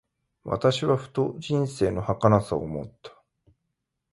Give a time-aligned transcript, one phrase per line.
[0.45, 3.23] 私はふと、人生の儚さを思った。